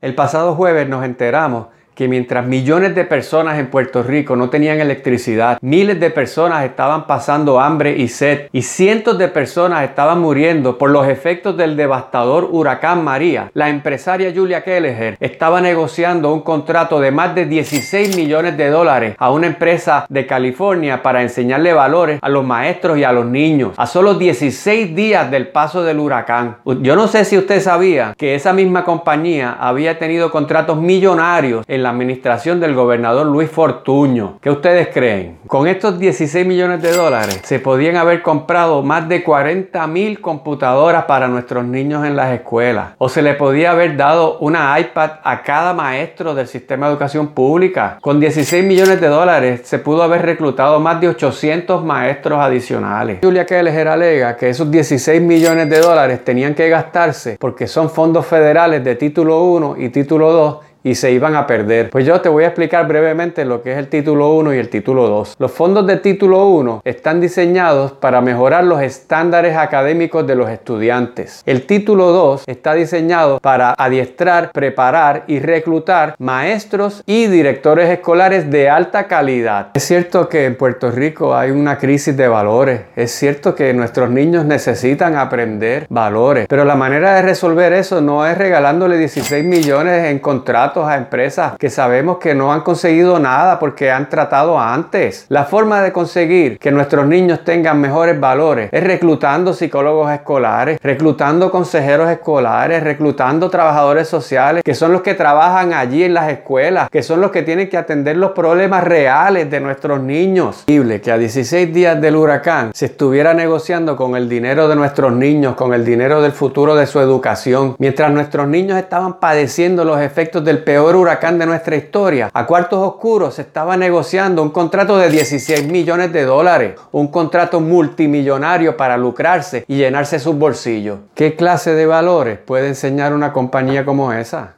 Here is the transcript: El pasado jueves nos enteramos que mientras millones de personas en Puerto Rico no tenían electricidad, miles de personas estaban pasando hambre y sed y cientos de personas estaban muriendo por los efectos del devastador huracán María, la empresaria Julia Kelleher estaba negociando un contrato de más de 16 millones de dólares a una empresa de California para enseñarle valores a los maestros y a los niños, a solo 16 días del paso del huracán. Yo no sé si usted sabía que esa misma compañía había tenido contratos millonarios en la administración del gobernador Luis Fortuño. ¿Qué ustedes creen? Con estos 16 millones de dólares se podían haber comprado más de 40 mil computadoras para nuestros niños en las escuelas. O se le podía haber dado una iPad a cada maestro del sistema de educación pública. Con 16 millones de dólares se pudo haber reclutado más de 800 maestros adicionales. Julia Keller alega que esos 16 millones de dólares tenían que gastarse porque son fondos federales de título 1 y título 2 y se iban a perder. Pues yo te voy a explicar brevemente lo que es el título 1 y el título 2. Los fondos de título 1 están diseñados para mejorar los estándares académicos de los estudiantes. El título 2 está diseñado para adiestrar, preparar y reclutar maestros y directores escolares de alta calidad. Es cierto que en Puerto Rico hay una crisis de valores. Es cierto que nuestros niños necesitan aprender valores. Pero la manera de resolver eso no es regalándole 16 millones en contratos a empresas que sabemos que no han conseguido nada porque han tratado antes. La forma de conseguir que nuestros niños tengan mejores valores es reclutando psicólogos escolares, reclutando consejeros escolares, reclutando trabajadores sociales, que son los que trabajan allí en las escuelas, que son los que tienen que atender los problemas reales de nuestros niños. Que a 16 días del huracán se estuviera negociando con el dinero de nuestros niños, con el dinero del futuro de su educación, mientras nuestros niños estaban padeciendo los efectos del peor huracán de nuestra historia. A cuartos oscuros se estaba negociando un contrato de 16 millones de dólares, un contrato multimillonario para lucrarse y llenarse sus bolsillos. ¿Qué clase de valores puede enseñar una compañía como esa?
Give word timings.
El 0.00 0.14
pasado 0.14 0.54
jueves 0.54 0.88
nos 0.88 1.04
enteramos 1.04 1.68
que 1.96 2.08
mientras 2.08 2.46
millones 2.46 2.94
de 2.94 3.04
personas 3.04 3.58
en 3.58 3.68
Puerto 3.68 4.02
Rico 4.02 4.36
no 4.36 4.50
tenían 4.50 4.80
electricidad, 4.80 5.56
miles 5.62 5.98
de 5.98 6.10
personas 6.10 6.64
estaban 6.64 7.06
pasando 7.06 7.58
hambre 7.58 7.96
y 7.96 8.08
sed 8.08 8.50
y 8.52 8.60
cientos 8.62 9.16
de 9.16 9.28
personas 9.28 9.82
estaban 9.82 10.20
muriendo 10.20 10.76
por 10.76 10.90
los 10.90 11.08
efectos 11.08 11.56
del 11.56 11.74
devastador 11.74 12.48
huracán 12.52 13.02
María, 13.02 13.50
la 13.54 13.70
empresaria 13.70 14.30
Julia 14.34 14.62
Kelleher 14.62 15.16
estaba 15.20 15.62
negociando 15.62 16.34
un 16.34 16.42
contrato 16.42 17.00
de 17.00 17.10
más 17.10 17.34
de 17.34 17.46
16 17.46 18.14
millones 18.14 18.58
de 18.58 18.68
dólares 18.68 19.16
a 19.18 19.30
una 19.30 19.46
empresa 19.46 20.04
de 20.10 20.26
California 20.26 21.02
para 21.02 21.22
enseñarle 21.22 21.72
valores 21.72 22.18
a 22.20 22.28
los 22.28 22.44
maestros 22.44 22.98
y 22.98 23.04
a 23.04 23.12
los 23.12 23.24
niños, 23.24 23.72
a 23.78 23.86
solo 23.86 24.14
16 24.14 24.94
días 24.94 25.30
del 25.30 25.48
paso 25.48 25.82
del 25.82 25.98
huracán. 25.98 26.58
Yo 26.82 26.94
no 26.94 27.08
sé 27.08 27.24
si 27.24 27.38
usted 27.38 27.62
sabía 27.62 28.14
que 28.18 28.34
esa 28.34 28.52
misma 28.52 28.84
compañía 28.84 29.56
había 29.58 29.98
tenido 29.98 30.30
contratos 30.30 30.76
millonarios 30.76 31.64
en 31.66 31.85
la 31.86 31.90
administración 31.90 32.58
del 32.58 32.74
gobernador 32.74 33.26
Luis 33.26 33.48
Fortuño. 33.48 34.38
¿Qué 34.42 34.50
ustedes 34.50 34.88
creen? 34.92 35.38
Con 35.46 35.68
estos 35.68 36.00
16 36.00 36.44
millones 36.44 36.82
de 36.82 36.90
dólares 36.90 37.42
se 37.44 37.60
podían 37.60 37.94
haber 37.94 38.22
comprado 38.22 38.82
más 38.82 39.08
de 39.08 39.22
40 39.22 39.86
mil 39.86 40.20
computadoras 40.20 41.04
para 41.04 41.28
nuestros 41.28 41.64
niños 41.64 42.04
en 42.04 42.16
las 42.16 42.34
escuelas. 42.34 42.94
O 42.98 43.08
se 43.08 43.22
le 43.22 43.34
podía 43.34 43.70
haber 43.70 43.96
dado 43.96 44.38
una 44.38 44.76
iPad 44.80 45.12
a 45.22 45.42
cada 45.44 45.74
maestro 45.74 46.34
del 46.34 46.48
sistema 46.48 46.86
de 46.86 46.92
educación 46.94 47.28
pública. 47.28 47.98
Con 48.00 48.18
16 48.18 48.64
millones 48.64 49.00
de 49.00 49.06
dólares 49.06 49.60
se 49.62 49.78
pudo 49.78 50.02
haber 50.02 50.22
reclutado 50.22 50.80
más 50.80 51.00
de 51.00 51.08
800 51.10 51.84
maestros 51.84 52.40
adicionales. 52.40 53.18
Julia 53.22 53.46
Keller 53.46 53.86
alega 53.86 54.36
que 54.36 54.48
esos 54.48 54.68
16 54.68 55.22
millones 55.22 55.70
de 55.70 55.78
dólares 55.78 56.24
tenían 56.24 56.52
que 56.52 56.68
gastarse 56.68 57.36
porque 57.38 57.68
son 57.68 57.90
fondos 57.90 58.26
federales 58.26 58.82
de 58.82 58.96
título 58.96 59.44
1 59.44 59.76
y 59.78 59.90
título 59.90 60.32
2 60.32 60.66
y 60.86 60.94
se 60.94 61.10
iban 61.10 61.34
a 61.34 61.48
perder. 61.48 61.90
Pues 61.90 62.06
yo 62.06 62.20
te 62.20 62.28
voy 62.28 62.44
a 62.44 62.46
explicar 62.46 62.86
brevemente 62.86 63.44
lo 63.44 63.60
que 63.60 63.72
es 63.72 63.78
el 63.78 63.88
título 63.88 64.32
1 64.34 64.54
y 64.54 64.58
el 64.58 64.68
título 64.68 65.08
2. 65.08 65.34
Los 65.36 65.50
fondos 65.50 65.84
de 65.84 65.96
título 65.96 66.46
1 66.46 66.82
están 66.84 67.20
diseñados 67.20 67.90
para 67.90 68.20
mejorar 68.20 68.62
los 68.62 68.80
estándares 68.80 69.56
académicos 69.56 70.24
de 70.28 70.36
los 70.36 70.48
estudiantes. 70.48 71.42
El 71.44 71.66
título 71.66 72.12
2 72.12 72.44
está 72.46 72.74
diseñado 72.74 73.40
para 73.40 73.74
adiestrar, 73.76 74.52
preparar 74.52 75.24
y 75.26 75.40
reclutar 75.40 76.14
maestros 76.20 77.02
y 77.04 77.26
directores 77.26 77.90
escolares 77.90 78.48
de 78.48 78.70
alta 78.70 79.08
calidad. 79.08 79.70
Es 79.74 79.82
cierto 79.82 80.28
que 80.28 80.44
en 80.44 80.56
Puerto 80.56 80.92
Rico 80.92 81.34
hay 81.34 81.50
una 81.50 81.78
crisis 81.78 82.16
de 82.16 82.28
valores. 82.28 82.82
Es 82.94 83.10
cierto 83.10 83.56
que 83.56 83.74
nuestros 83.74 84.08
niños 84.08 84.44
necesitan 84.44 85.16
aprender 85.16 85.88
valores. 85.88 86.46
Pero 86.48 86.64
la 86.64 86.76
manera 86.76 87.16
de 87.16 87.22
resolver 87.22 87.72
eso 87.72 88.00
no 88.00 88.24
es 88.24 88.38
regalándole 88.38 88.98
16 88.98 89.44
millones 89.44 90.04
en 90.04 90.20
contratos 90.20 90.75
a 90.84 90.96
empresas 90.96 91.56
que 91.58 91.70
sabemos 91.70 92.18
que 92.18 92.34
no 92.34 92.52
han 92.52 92.60
conseguido 92.60 93.18
nada 93.18 93.58
porque 93.58 93.90
han 93.90 94.10
tratado 94.10 94.58
antes. 94.58 95.26
La 95.28 95.44
forma 95.44 95.80
de 95.80 95.92
conseguir 95.92 96.58
que 96.58 96.70
nuestros 96.70 97.06
niños 97.06 97.44
tengan 97.44 97.80
mejores 97.80 98.18
valores 98.20 98.68
es 98.72 98.84
reclutando 98.84 99.54
psicólogos 99.54 100.12
escolares, 100.12 100.78
reclutando 100.82 101.50
consejeros 101.50 102.10
escolares, 102.10 102.82
reclutando 102.82 103.48
trabajadores 103.48 104.08
sociales, 104.08 104.62
que 104.64 104.74
son 104.74 104.92
los 104.92 105.02
que 105.02 105.14
trabajan 105.14 105.72
allí 105.72 106.04
en 106.04 106.14
las 106.14 106.30
escuelas, 106.30 106.90
que 106.90 107.02
son 107.02 107.20
los 107.20 107.30
que 107.30 107.42
tienen 107.42 107.68
que 107.68 107.76
atender 107.76 108.16
los 108.16 108.32
problemas 108.32 108.84
reales 108.84 109.50
de 109.50 109.60
nuestros 109.60 110.00
niños. 110.00 110.64
Que 110.66 111.12
a 111.12 111.18
16 111.18 111.72
días 111.72 112.00
del 112.00 112.16
huracán 112.16 112.72
se 112.74 112.86
estuviera 112.86 113.34
negociando 113.34 113.96
con 113.96 114.16
el 114.16 114.28
dinero 114.28 114.68
de 114.68 114.76
nuestros 114.76 115.12
niños, 115.12 115.54
con 115.54 115.72
el 115.72 115.84
dinero 115.84 116.20
del 116.20 116.32
futuro 116.32 116.74
de 116.74 116.86
su 116.86 117.00
educación, 117.00 117.76
mientras 117.78 118.10
nuestros 118.10 118.48
niños 118.48 118.78
estaban 118.78 119.20
padeciendo 119.20 119.84
los 119.84 120.00
efectos 120.00 120.44
del 120.44 120.64
peor 120.66 120.96
huracán 120.96 121.38
de 121.38 121.46
nuestra 121.46 121.76
historia. 121.76 122.28
A 122.34 122.44
cuartos 122.44 122.80
oscuros 122.80 123.36
se 123.36 123.42
estaba 123.42 123.76
negociando 123.76 124.42
un 124.42 124.50
contrato 124.50 124.98
de 124.98 125.08
16 125.08 125.68
millones 125.68 126.12
de 126.12 126.24
dólares, 126.24 126.74
un 126.90 127.06
contrato 127.06 127.60
multimillonario 127.60 128.76
para 128.76 128.96
lucrarse 128.96 129.64
y 129.68 129.76
llenarse 129.76 130.18
sus 130.18 130.34
bolsillos. 130.36 130.98
¿Qué 131.14 131.36
clase 131.36 131.72
de 131.74 131.86
valores 131.86 132.40
puede 132.40 132.66
enseñar 132.66 133.14
una 133.14 133.32
compañía 133.32 133.84
como 133.84 134.12
esa? 134.12 134.56